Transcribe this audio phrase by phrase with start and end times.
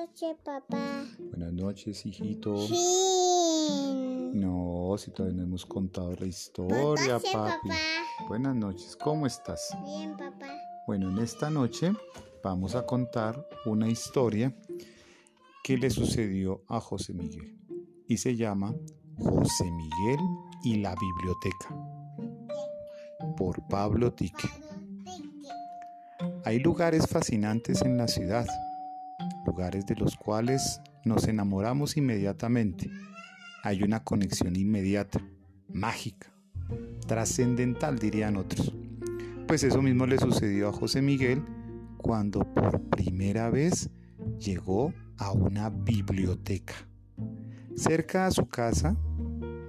[0.00, 1.04] noches, papá.
[1.18, 2.56] Buenas noches, hijito.
[2.66, 4.30] Sí.
[4.32, 7.68] No, si todavía no hemos contado la historia, noches, papi.
[7.68, 7.80] papá.
[8.26, 9.76] Buenas noches, ¿cómo estás?
[9.84, 10.46] Bien, papá.
[10.86, 11.92] Bueno, en esta noche
[12.42, 14.54] vamos a contar una historia
[15.62, 17.58] que le sucedió a José Miguel
[18.08, 18.74] y se llama
[19.18, 20.20] José Miguel
[20.64, 21.76] y la biblioteca
[23.36, 24.48] por Pablo Tique.
[26.46, 28.46] Hay lugares fascinantes en la ciudad,
[29.50, 32.88] lugares de los cuales nos enamoramos inmediatamente.
[33.64, 35.20] Hay una conexión inmediata,
[35.72, 36.32] mágica,
[37.08, 38.72] trascendental dirían otros.
[39.48, 41.42] Pues eso mismo le sucedió a José Miguel
[41.96, 43.90] cuando por primera vez
[44.38, 46.74] llegó a una biblioteca.
[47.74, 48.92] Cerca a su casa,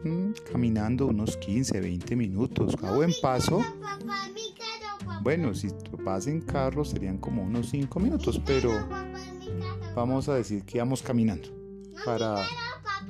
[0.04, 3.64] mm, caminando unos 15, 20 minutos, a buen paso,
[5.24, 5.70] bueno, si
[6.04, 8.72] vas en carro serían como unos 5 minutos, pero.
[9.96, 11.50] Vamos a decir que íbamos caminando
[12.06, 12.46] para,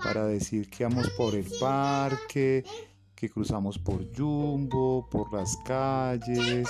[0.04, 2.64] para decir que íbamos por el parque,
[3.16, 6.68] que cruzamos por Jumbo, por las calles,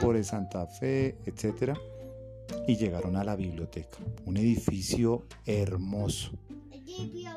[0.00, 1.76] por el Santa Fe, etc.
[2.66, 6.32] Y llegaron a la biblioteca, un edificio hermoso.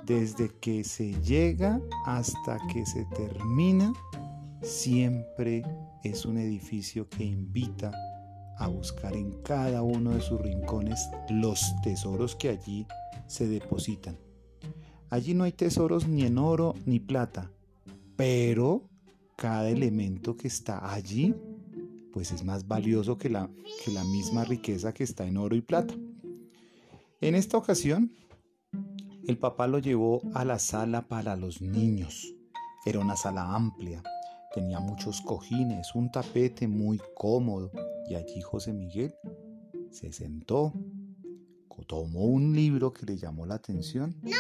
[0.04, 3.94] Desde que se llega hasta que se termina,
[4.62, 5.64] siempre
[6.04, 7.92] es un edificio que invita
[8.64, 12.88] a buscar en cada uno de sus rincones los tesoros que allí
[13.28, 14.18] se depositan.
[15.10, 17.52] Allí no hay tesoros ni en oro ni plata,
[18.16, 18.90] pero
[19.36, 21.36] cada elemento que está allí
[22.14, 23.50] pues es más valioso que la,
[23.84, 25.96] que la misma riqueza que está en oro y plata.
[27.20, 28.14] En esta ocasión,
[29.28, 32.34] el papá lo llevó a la sala para los niños.
[32.86, 34.04] Era una sala amplia,
[34.54, 37.72] tenía muchos cojines, un tapete muy cómodo
[38.08, 39.14] y allí José Miguel
[39.92, 40.74] se sentó,
[41.88, 44.36] tomó un libro que le llamó la atención, Vio,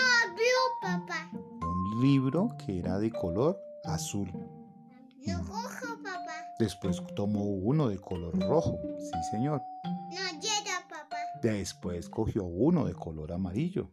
[0.81, 1.29] papá.
[1.33, 4.31] un libro que era de color azul.
[5.19, 6.33] Vio rojo, papá.
[6.59, 9.61] Después tomó uno de color rojo, sí señor.
[9.83, 11.17] No llega, papá.
[11.41, 13.91] Después cogió uno de color amarillo.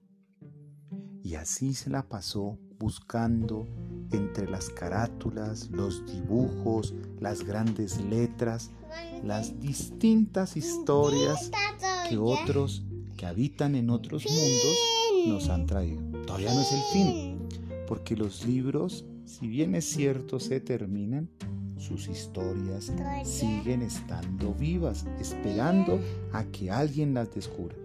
[1.22, 3.68] Y así se la pasó buscando
[4.10, 8.70] entre las carátulas, los dibujos, las grandes letras,
[9.22, 11.50] las distintas historias
[12.08, 12.82] que otros
[13.16, 16.02] que habitan en otros mundos nos han traído.
[16.26, 17.38] Todavía no es el fin,
[17.86, 21.28] porque los libros, si bien es cierto, se terminan,
[21.76, 22.92] sus historias
[23.24, 26.00] siguen estando vivas, esperando
[26.32, 27.76] a que alguien las descubra.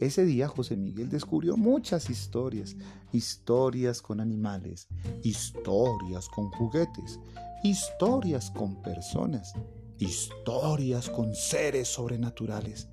[0.00, 2.76] Ese día José Miguel descubrió muchas historias,
[3.12, 4.88] historias con animales,
[5.22, 7.20] historias con juguetes,
[7.62, 9.54] historias con personas,
[9.98, 12.88] historias con seres sobrenaturales,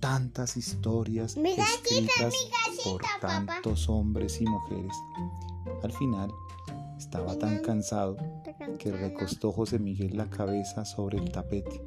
[0.00, 3.44] tantas historias Mi escritas mi por papá.
[3.46, 4.92] tantos hombres y mujeres.
[5.82, 6.30] Al final
[6.98, 8.16] estaba tan cansado
[8.78, 11.82] que recostó José Miguel la cabeza sobre el tapete.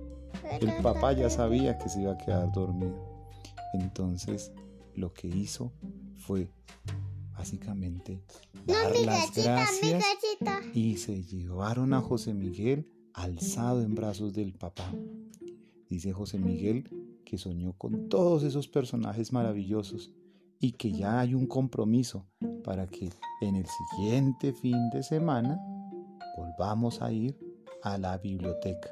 [0.62, 3.19] El papá ya sabía que se iba a quedar dormido.
[3.74, 4.52] Entonces
[4.96, 5.72] lo que hizo
[6.16, 6.50] fue
[7.38, 8.22] básicamente
[8.66, 10.04] dar las gracias
[10.74, 14.92] y se llevaron a José Miguel alzado en brazos del papá.
[15.90, 16.90] Dice José Miguel
[17.26, 20.12] que soñó con todos esos personajes maravillosos
[20.60, 22.28] y que ya hay un compromiso
[22.64, 23.10] para que
[23.42, 25.60] en el siguiente fin de semana
[26.38, 27.38] volvamos a ir
[27.84, 28.90] a la biblioteca.